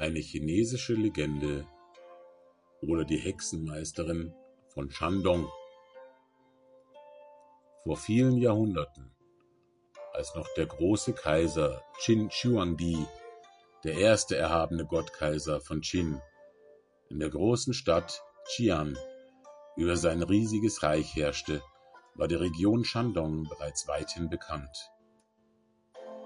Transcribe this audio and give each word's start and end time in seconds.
eine 0.00 0.18
chinesische 0.18 0.94
Legende 0.94 1.66
oder 2.80 3.04
die 3.04 3.18
Hexenmeisterin 3.18 4.34
von 4.68 4.90
Shandong. 4.90 5.46
Vor 7.84 7.98
vielen 7.98 8.38
Jahrhunderten, 8.38 9.14
als 10.14 10.34
noch 10.34 10.48
der 10.56 10.66
große 10.66 11.12
Kaiser 11.12 11.84
Qin 12.02 12.30
Huangdi, 12.30 13.06
der 13.84 13.94
erste 13.94 14.36
erhabene 14.36 14.86
Gottkaiser 14.86 15.60
von 15.60 15.82
Qin, 15.82 16.22
in 17.10 17.18
der 17.18 17.28
großen 17.28 17.74
Stadt 17.74 18.22
Qian 18.54 18.96
über 19.76 19.98
sein 19.98 20.22
riesiges 20.22 20.82
Reich 20.82 21.14
herrschte, 21.14 21.62
war 22.14 22.26
die 22.26 22.36
Region 22.36 22.84
Shandong 22.84 23.46
bereits 23.50 23.86
weithin 23.86 24.30
bekannt. 24.30 24.90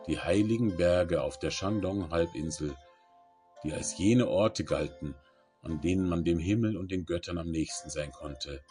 Die 0.07 0.21
heiligen 0.21 0.77
Berge 0.77 1.23
auf 1.23 1.41
der 1.41 1.51
Shandong-Halbinsel 1.51 2.77
die 3.65 3.73
als 3.73 3.97
jene 3.99 4.29
Orte 4.29 4.65
galten, 4.65 5.15
an 5.63 5.81
denen 5.81 6.09
man 6.09 6.25
dem 6.25 6.39
Himmel 6.39 6.77
und 6.77 6.93
den 6.93 7.07
Göttern 7.07 7.39
am 7.39 7.51
nächsten 7.51 7.91
sein 7.91 8.13
konnte, 8.13 8.63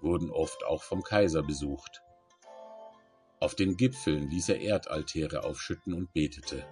wurden 0.00 0.30
oft 0.30 0.64
auch 0.64 0.82
vom 0.82 1.02
Kaiser 1.02 1.42
besucht. 1.42 2.02
Auf 3.40 3.54
den 3.54 3.76
Gipfeln 3.76 4.30
ließ 4.30 4.48
er 4.50 4.60
Erdaltäre 4.60 5.44
aufschütten 5.44 5.92
und 5.92 6.12
betete. 6.12 6.64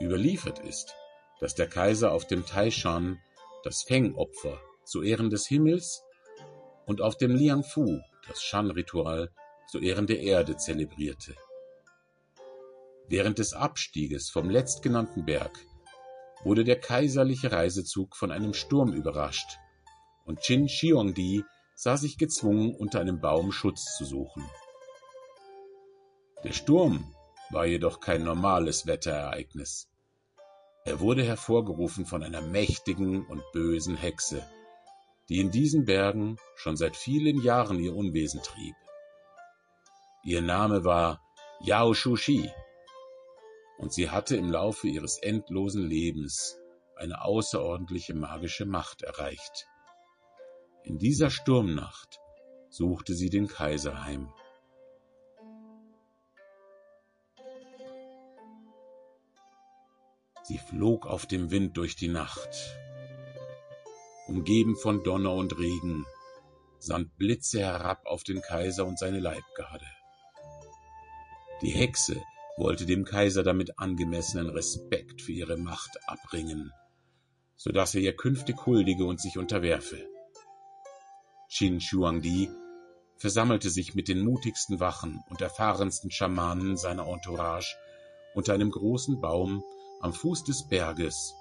Überliefert 0.00 0.58
ist, 0.58 0.94
dass 1.40 1.54
der 1.54 1.68
Kaiser 1.68 2.12
auf 2.12 2.26
dem 2.26 2.46
Taishan 2.46 3.20
das 3.62 3.82
Feng-Opfer 3.82 4.60
zu 4.84 5.02
Ehren 5.02 5.30
des 5.30 5.46
Himmels 5.46 6.02
und 6.86 7.00
auf 7.00 7.16
dem 7.16 7.34
Liangfu 7.34 8.00
das 8.26 8.42
Shan-Ritual 8.42 9.30
zu 9.68 9.78
Ehren 9.78 10.06
der 10.06 10.20
Erde 10.20 10.56
zelebrierte. 10.56 11.34
Während 13.08 13.38
des 13.38 13.52
Abstieges 13.52 14.30
vom 14.30 14.50
letztgenannten 14.50 15.24
Berg 15.24 15.58
wurde 16.44 16.64
der 16.64 16.80
kaiserliche 16.80 17.52
Reisezug 17.52 18.16
von 18.16 18.30
einem 18.30 18.54
Sturm 18.54 18.92
überrascht, 18.92 19.58
und 20.24 20.40
Qin 20.40 20.68
Shiongdi 20.68 21.44
sah 21.74 21.96
sich 21.96 22.18
gezwungen, 22.18 22.74
unter 22.74 23.00
einem 23.00 23.20
Baum 23.20 23.52
Schutz 23.52 23.96
zu 23.96 24.04
suchen. 24.04 24.44
Der 26.44 26.52
Sturm 26.52 27.14
war 27.50 27.66
jedoch 27.66 28.00
kein 28.00 28.24
normales 28.24 28.86
Wetterereignis. 28.86 29.88
Er 30.84 31.00
wurde 31.00 31.24
hervorgerufen 31.24 32.06
von 32.06 32.22
einer 32.22 32.40
mächtigen 32.40 33.24
und 33.26 33.42
bösen 33.52 33.96
Hexe, 33.96 34.44
die 35.28 35.38
in 35.38 35.50
diesen 35.50 35.84
Bergen 35.84 36.38
schon 36.56 36.76
seit 36.76 36.96
vielen 36.96 37.40
Jahren 37.42 37.78
ihr 37.78 37.94
Unwesen 37.94 38.42
trieb. 38.42 38.74
Ihr 40.24 40.42
Name 40.42 40.84
war 40.84 41.20
Yao 41.60 41.94
Shushi 41.94 42.50
und 43.82 43.92
sie 43.92 44.10
hatte 44.10 44.36
im 44.36 44.48
Laufe 44.48 44.86
ihres 44.86 45.18
endlosen 45.18 45.84
Lebens 45.84 46.56
eine 46.94 47.24
außerordentliche 47.24 48.14
magische 48.14 48.64
Macht 48.64 49.02
erreicht. 49.02 49.66
In 50.84 50.98
dieser 50.98 51.30
Sturmnacht 51.30 52.20
suchte 52.70 53.14
sie 53.14 53.28
den 53.28 53.48
Kaiser 53.48 54.04
heim. 54.04 54.32
Sie 60.44 60.58
flog 60.58 61.06
auf 61.08 61.26
dem 61.26 61.50
Wind 61.50 61.76
durch 61.76 61.96
die 61.96 62.08
Nacht. 62.08 62.78
Umgeben 64.28 64.76
von 64.76 65.02
Donner 65.02 65.34
und 65.34 65.58
Regen 65.58 66.06
sandt 66.78 67.16
Blitze 67.16 67.60
herab 67.60 68.06
auf 68.06 68.22
den 68.22 68.42
Kaiser 68.42 68.86
und 68.86 69.00
seine 69.00 69.18
Leibgarde. 69.18 69.86
Die 71.62 71.70
Hexe 71.70 72.22
wollte 72.56 72.86
dem 72.86 73.04
Kaiser 73.04 73.42
damit 73.42 73.78
angemessenen 73.78 74.50
Respekt 74.50 75.22
für 75.22 75.32
ihre 75.32 75.56
Macht 75.56 75.90
abringen, 76.06 76.72
so 77.56 77.72
dass 77.72 77.94
er 77.94 78.02
ihr 78.02 78.16
künftig 78.16 78.66
huldige 78.66 79.04
und 79.04 79.20
sich 79.20 79.38
unterwerfe. 79.38 80.06
Qin 81.50 81.80
Shuangdi 81.80 82.50
versammelte 83.16 83.70
sich 83.70 83.94
mit 83.94 84.08
den 84.08 84.20
mutigsten 84.20 84.80
Wachen 84.80 85.22
und 85.28 85.40
erfahrensten 85.40 86.10
Schamanen 86.10 86.76
seiner 86.76 87.06
Entourage 87.06 87.76
unter 88.34 88.54
einem 88.54 88.70
großen 88.70 89.20
Baum 89.20 89.62
am 90.00 90.12
Fuß 90.12 90.44
des 90.44 90.68
Berges, 90.68 91.34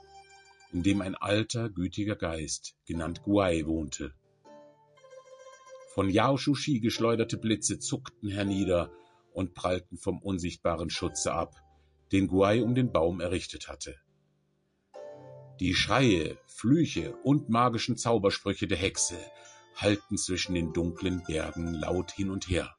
in 0.71 0.83
dem 0.83 1.01
ein 1.01 1.15
alter, 1.15 1.69
gütiger 1.69 2.15
Geist, 2.15 2.75
genannt 2.85 3.23
Guai, 3.23 3.65
wohnte. 3.65 4.13
Von 5.93 6.09
Yao 6.09 6.37
Shushi 6.37 6.79
geschleuderte 6.79 7.37
Blitze 7.37 7.79
zuckten 7.79 8.29
hernieder 8.29 8.91
und 9.33 9.53
prallten 9.53 9.97
vom 9.97 10.21
unsichtbaren 10.21 10.89
Schutze 10.89 11.33
ab, 11.33 11.55
den 12.11 12.27
Guai 12.27 12.63
um 12.63 12.75
den 12.75 12.91
Baum 12.91 13.19
errichtet 13.19 13.67
hatte. 13.67 13.95
Die 15.59 15.73
Schreie, 15.73 16.37
Flüche 16.47 17.15
und 17.23 17.49
magischen 17.49 17.97
Zaubersprüche 17.97 18.67
der 18.67 18.77
Hexe 18.77 19.17
hallten 19.75 20.17
zwischen 20.17 20.55
den 20.55 20.73
dunklen 20.73 21.23
Bergen 21.27 21.73
laut 21.73 22.11
hin 22.11 22.29
und 22.29 22.49
her. 22.49 22.75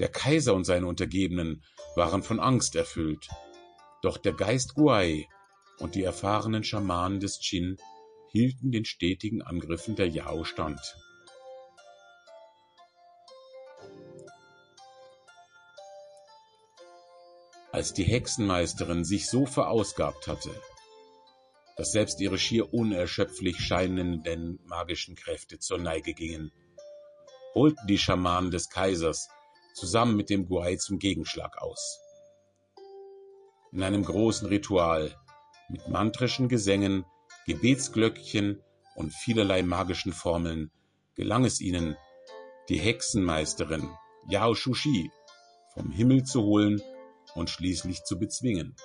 Der 0.00 0.08
Kaiser 0.08 0.54
und 0.54 0.64
seine 0.64 0.86
Untergebenen 0.86 1.64
waren 1.96 2.22
von 2.22 2.40
Angst 2.40 2.74
erfüllt, 2.76 3.28
doch 4.02 4.18
der 4.18 4.32
Geist 4.32 4.74
Guai 4.74 5.26
und 5.78 5.94
die 5.94 6.02
erfahrenen 6.02 6.64
Schamanen 6.64 7.20
des 7.20 7.38
Qin 7.40 7.76
hielten 8.30 8.72
den 8.72 8.84
stetigen 8.84 9.42
Angriffen 9.42 9.96
der 9.96 10.08
Yao 10.08 10.44
stand. 10.44 10.80
Als 17.74 17.92
die 17.92 18.04
Hexenmeisterin 18.04 19.04
sich 19.04 19.28
so 19.28 19.46
verausgabt 19.46 20.28
hatte, 20.28 20.54
dass 21.76 21.90
selbst 21.90 22.20
ihre 22.20 22.38
schier 22.38 22.72
unerschöpflich 22.72 23.58
scheinenden 23.58 24.60
magischen 24.64 25.16
Kräfte 25.16 25.58
zur 25.58 25.78
Neige 25.78 26.14
gingen, 26.14 26.52
holten 27.52 27.84
die 27.88 27.98
Schamanen 27.98 28.52
des 28.52 28.70
Kaisers 28.70 29.28
zusammen 29.74 30.14
mit 30.14 30.30
dem 30.30 30.46
Guai 30.46 30.76
zum 30.76 31.00
Gegenschlag 31.00 31.60
aus. 31.60 31.98
In 33.72 33.82
einem 33.82 34.04
großen 34.04 34.46
Ritual 34.46 35.12
mit 35.68 35.88
mantrischen 35.88 36.48
Gesängen, 36.48 37.04
Gebetsglöckchen 37.44 38.62
und 38.94 39.12
vielerlei 39.12 39.64
magischen 39.64 40.12
Formeln 40.12 40.70
gelang 41.16 41.44
es 41.44 41.60
ihnen, 41.60 41.96
die 42.68 42.78
Hexenmeisterin 42.78 43.90
Yao 44.28 44.54
Shushi 44.54 45.10
vom 45.74 45.90
Himmel 45.90 46.22
zu 46.22 46.44
holen 46.44 46.80
und 47.34 47.50
schließlich 47.50 48.04
zu 48.04 48.18
bezwingen. 48.18 48.76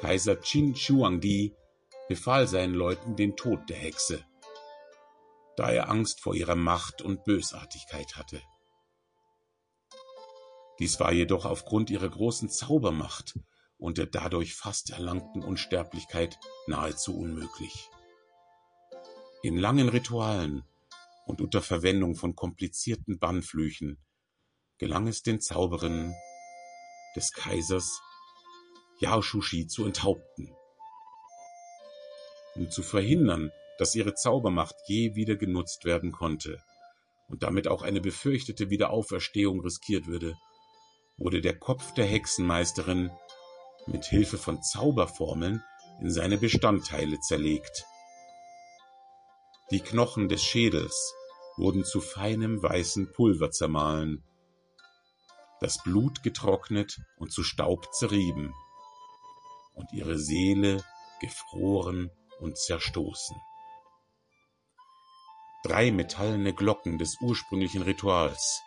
Kaiser 0.00 0.36
Qin 0.36 0.76
Shuangdi 0.76 1.54
befahl 2.08 2.46
seinen 2.46 2.74
Leuten 2.74 3.16
den 3.16 3.36
Tod 3.36 3.68
der 3.68 3.76
Hexe, 3.76 4.24
da 5.56 5.70
er 5.70 5.90
Angst 5.90 6.20
vor 6.20 6.34
ihrer 6.34 6.54
Macht 6.54 7.02
und 7.02 7.24
Bösartigkeit 7.24 8.16
hatte. 8.16 8.40
Dies 10.78 11.00
war 11.00 11.12
jedoch 11.12 11.44
aufgrund 11.44 11.90
ihrer 11.90 12.08
großen 12.08 12.48
Zaubermacht 12.48 13.38
und 13.76 13.98
der 13.98 14.06
dadurch 14.06 14.54
fast 14.54 14.90
erlangten 14.90 15.42
Unsterblichkeit 15.42 16.38
nahezu 16.66 17.18
unmöglich. 17.18 17.90
In 19.42 19.56
langen 19.56 19.88
Ritualen 19.88 20.64
und 21.26 21.40
unter 21.40 21.62
Verwendung 21.62 22.14
von 22.14 22.34
komplizierten 22.34 23.18
Bannflüchen 23.18 23.98
gelang 24.78 25.08
es 25.08 25.22
den 25.22 25.40
Zauberinnen, 25.40 26.14
des 27.16 27.32
Kaisers 27.32 28.00
Yao 29.00 29.22
Shushi 29.22 29.66
zu 29.66 29.84
enthaupten. 29.84 30.54
Um 32.54 32.70
zu 32.70 32.82
verhindern, 32.82 33.52
dass 33.78 33.94
ihre 33.94 34.14
Zaubermacht 34.14 34.74
je 34.86 35.14
wieder 35.14 35.36
genutzt 35.36 35.84
werden 35.84 36.10
konnte 36.10 36.60
und 37.28 37.42
damit 37.42 37.68
auch 37.68 37.82
eine 37.82 38.00
befürchtete 38.00 38.70
Wiederauferstehung 38.70 39.60
riskiert 39.60 40.06
würde, 40.06 40.36
wurde 41.16 41.40
der 41.40 41.58
Kopf 41.58 41.94
der 41.94 42.06
Hexenmeisterin 42.06 43.10
mit 43.86 44.04
Hilfe 44.04 44.38
von 44.38 44.62
Zauberformeln 44.62 45.62
in 46.00 46.10
seine 46.10 46.38
Bestandteile 46.38 47.20
zerlegt. 47.20 47.84
Die 49.70 49.80
Knochen 49.80 50.28
des 50.28 50.42
Schädels 50.42 51.14
wurden 51.56 51.84
zu 51.84 52.00
feinem 52.00 52.62
weißen 52.62 53.12
Pulver 53.12 53.50
zermahlen 53.50 54.24
das 55.60 55.82
Blut 55.82 56.22
getrocknet 56.22 57.00
und 57.16 57.32
zu 57.32 57.42
Staub 57.42 57.92
zerrieben, 57.94 58.54
und 59.74 59.92
ihre 59.92 60.18
Seele 60.18 60.84
gefroren 61.20 62.10
und 62.40 62.58
zerstoßen. 62.58 63.36
Drei 65.64 65.90
metallene 65.90 66.54
Glocken 66.54 66.98
des 66.98 67.16
ursprünglichen 67.20 67.82
Rituals 67.82 68.62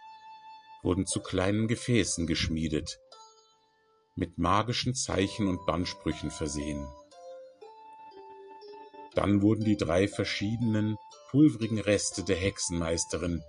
wurden 0.83 1.05
zu 1.05 1.21
kleinen 1.21 1.67
Gefäßen 1.67 2.27
geschmiedet, 2.27 2.99
mit 4.15 4.37
magischen 4.37 4.94
Zeichen 4.94 5.47
und 5.47 5.65
Bannsprüchen 5.65 6.31
versehen. 6.31 6.87
Dann 9.13 9.41
wurden 9.41 9.63
die 9.63 9.77
drei 9.77 10.07
verschiedenen 10.07 10.97
pulverigen 11.29 11.79
Reste 11.79 12.23
der 12.23 12.37
Hexenmeisterin 12.37 13.44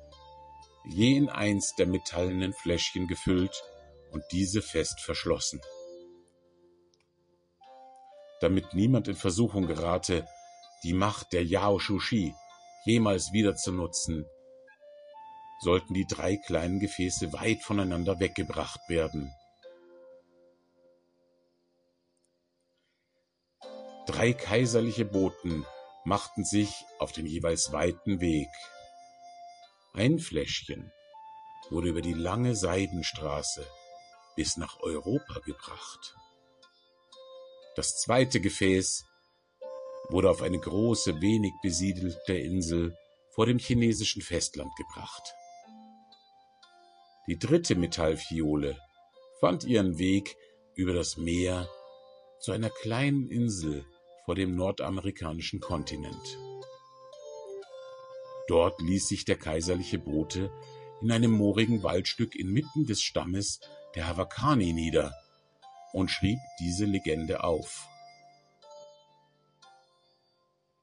je 0.84 1.16
in 1.16 1.28
eins 1.28 1.74
der 1.76 1.86
metallenen 1.86 2.52
Fläschchen 2.52 3.06
gefüllt 3.06 3.62
und 4.10 4.22
diese 4.32 4.62
fest 4.62 5.00
verschlossen. 5.00 5.60
damit 8.42 8.74
niemand 8.74 9.06
in 9.08 9.14
Versuchung 9.14 9.66
gerate, 9.66 10.26
die 10.82 10.92
Macht 10.92 11.32
der 11.32 11.44
Yao 11.44 11.78
Shushi 11.78 12.34
jemals 12.84 13.32
wieder 13.32 13.54
zu 13.54 13.70
nutzen, 13.70 14.26
sollten 15.60 15.94
die 15.94 16.06
drei 16.06 16.36
kleinen 16.36 16.80
Gefäße 16.80 17.32
weit 17.32 17.62
voneinander 17.62 18.18
weggebracht 18.18 18.80
werden. 18.88 19.32
Drei 24.06 24.32
kaiserliche 24.32 25.04
Boten 25.04 25.64
machten 26.04 26.44
sich 26.44 26.84
auf 26.98 27.12
den 27.12 27.26
jeweils 27.26 27.70
weiten 27.72 28.20
Weg. 28.20 28.48
Ein 29.94 30.18
Fläschchen 30.18 30.90
wurde 31.68 31.90
über 31.90 32.00
die 32.00 32.14
lange 32.14 32.56
Seidenstraße 32.56 33.66
bis 34.36 34.56
nach 34.56 34.80
Europa 34.80 35.40
gebracht. 35.40 36.16
Das 37.76 38.00
zweite 38.00 38.40
Gefäß 38.40 39.04
wurde 40.08 40.30
auf 40.30 40.40
eine 40.40 40.58
große, 40.58 41.20
wenig 41.20 41.52
besiedelte 41.62 42.32
Insel 42.32 42.96
vor 43.34 43.44
dem 43.44 43.58
chinesischen 43.58 44.22
Festland 44.22 44.74
gebracht. 44.76 45.34
Die 47.26 47.38
dritte 47.38 47.74
Metallfiole 47.74 48.78
fand 49.40 49.64
ihren 49.64 49.98
Weg 49.98 50.34
über 50.74 50.94
das 50.94 51.18
Meer 51.18 51.68
zu 52.40 52.52
einer 52.52 52.70
kleinen 52.70 53.28
Insel 53.28 53.84
vor 54.24 54.36
dem 54.36 54.56
nordamerikanischen 54.56 55.60
Kontinent. 55.60 56.38
Dort 58.52 58.82
ließ 58.82 59.08
sich 59.08 59.24
der 59.24 59.38
kaiserliche 59.38 59.98
Bote 59.98 60.52
in 61.00 61.10
einem 61.10 61.30
moorigen 61.30 61.82
Waldstück 61.82 62.36
inmitten 62.36 62.84
des 62.84 63.00
Stammes 63.00 63.60
der 63.94 64.06
Havakani 64.06 64.74
nieder 64.74 65.14
und 65.94 66.10
schrieb 66.10 66.38
diese 66.60 66.84
Legende 66.84 67.44
auf. 67.44 67.88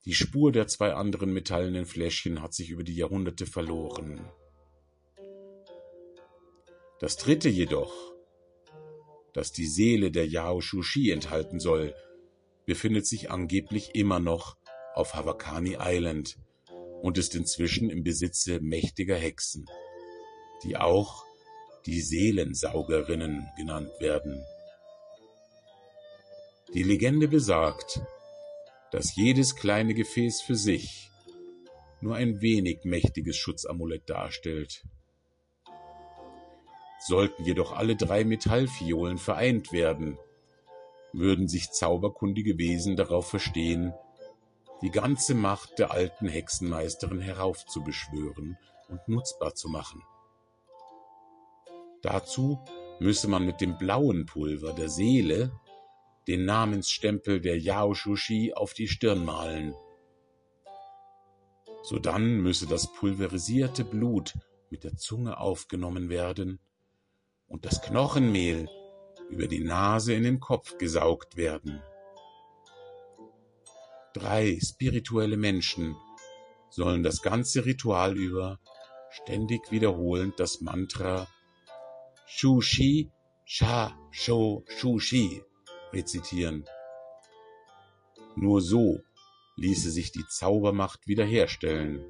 Die 0.06 0.16
Spur 0.16 0.51
der 0.51 0.66
zwei 0.66 0.95
anderen 0.95 1.31
metallenen 1.31 1.86
Fläschchen 1.86 2.42
hat 2.42 2.56
sich 2.56 2.71
über 2.71 2.81
die 2.81 2.95
Jahrhunderte 2.95 3.45
verloren. 3.45 4.27
Das 7.00 7.18
dritte 7.18 7.50
jedoch, 7.50 7.94
das 9.33 9.51
die 9.51 9.68
Seele 9.68 10.10
der 10.10 10.25
Yao 10.25 10.60
Shushi 10.60 11.12
enthalten 11.12 11.60
soll, 11.60 11.94
befindet 12.65 13.06
sich 13.06 13.30
angeblich 13.30 13.94
immer 13.94 14.19
noch 14.19 14.57
auf 14.95 15.13
Havakani 15.13 15.77
Island 15.80 16.39
und 17.01 17.18
ist 17.18 17.36
inzwischen 17.36 17.90
im 17.90 18.04
Besitze 18.04 18.60
mächtiger 18.60 19.16
Hexen, 19.16 19.66
die 20.63 20.78
auch 20.78 21.25
die 21.86 22.01
Seelensaugerinnen 22.01 23.48
genannt 23.57 23.92
werden. 24.00 24.44
Die 26.74 26.84
Legende 26.84 27.28
besagt, 27.28 28.01
dass 28.92 29.16
jedes 29.16 29.56
kleine 29.56 29.94
Gefäß 29.94 30.42
für 30.42 30.56
sich 30.56 31.10
nur 32.01 32.16
ein 32.16 32.42
wenig 32.42 32.84
mächtiges 32.84 33.38
Schutzamulett 33.38 34.10
darstellt. 34.10 34.84
Sollten 37.00 37.46
jedoch 37.46 37.72
alle 37.72 37.96
drei 37.96 38.24
Metallfiolen 38.24 39.18
vereint 39.18 39.72
werden, 39.72 40.18
würden 41.13 41.48
sich 41.48 41.72
zauberkundige 41.72 42.57
Wesen 42.57 42.96
darauf 42.96 43.30
verstehen, 43.30 43.94
die 44.81 44.91
ganze 44.91 45.35
Macht 45.35 45.79
der 45.79 45.91
alten 45.91 46.27
Hexenmeisterin 46.27 47.19
heraufzubeschwören 47.19 48.57
und 48.87 49.07
nutzbar 49.07 49.55
zu 49.55 49.69
machen. 49.69 50.01
Dazu 52.01 52.59
müsse 52.99 53.27
man 53.27 53.45
mit 53.45 53.61
dem 53.61 53.77
blauen 53.77 54.25
Pulver 54.25 54.73
der 54.73 54.89
Seele 54.89 55.51
den 56.27 56.45
Namensstempel 56.45 57.41
der 57.41 57.59
Yao 57.59 57.93
Shushi 57.93 58.53
auf 58.53 58.73
die 58.73 58.87
Stirn 58.87 59.25
malen. 59.25 59.73
Sodann 61.81 62.41
müsse 62.41 62.67
das 62.67 62.91
pulverisierte 62.93 63.83
Blut 63.83 64.33
mit 64.69 64.83
der 64.83 64.95
Zunge 64.95 65.39
aufgenommen 65.39 66.09
werden 66.09 66.59
und 67.47 67.65
das 67.65 67.81
Knochenmehl 67.81 68.69
über 69.29 69.47
die 69.47 69.63
Nase 69.63 70.13
in 70.13 70.23
den 70.23 70.39
Kopf 70.39 70.77
gesaugt 70.77 71.35
werden. 71.35 71.81
Drei 74.13 74.59
spirituelle 74.61 75.38
Menschen 75.38 75.95
sollen 76.69 77.03
das 77.03 77.21
ganze 77.21 77.65
Ritual 77.65 78.17
über 78.17 78.59
ständig 79.11 79.71
wiederholend 79.71 80.39
das 80.39 80.61
Mantra 80.61 81.27
Shushi 82.25 83.11
Sha 83.45 83.97
Sho 84.11 84.63
Shushi 84.67 85.44
rezitieren. 85.91 86.65
Nur 88.35 88.61
so 88.61 89.00
ließe 89.57 89.91
sich 89.91 90.12
die 90.12 90.25
Zaubermacht 90.27 91.07
wiederherstellen. 91.07 92.05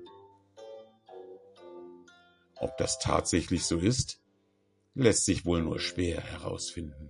Ob 2.58 2.78
das 2.78 3.00
tatsächlich 3.00 3.66
so 3.66 3.78
ist, 3.78 4.22
lässt 4.94 5.26
sich 5.26 5.46
wohl 5.46 5.62
nur 5.62 5.80
schwer 5.80 6.22
herausfinden. 6.22 7.10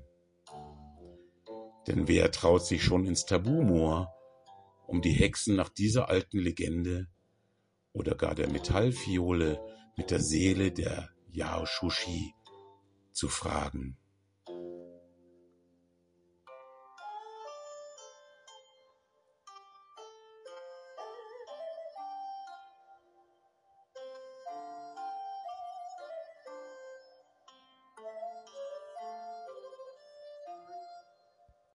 Denn 1.88 2.08
wer 2.08 2.32
traut 2.32 2.66
sich 2.66 2.84
schon 2.84 3.06
ins 3.06 3.26
Tabumoor, 3.26 4.14
um 4.90 5.02
die 5.02 5.12
Hexen 5.12 5.56
nach 5.56 5.70
dieser 5.70 6.10
alten 6.10 6.40
Legende 6.40 7.08
oder 7.94 8.16
gar 8.16 8.36
der 8.36 8.50
Metallfiole 8.50 9.60
mit 9.96 10.12
der 10.12 10.20
Seele 10.20 10.72
der 10.72 11.10
Yao 11.32 11.66
Shushi 11.66 12.34
zu 13.14 13.28
fragen? 13.28 13.98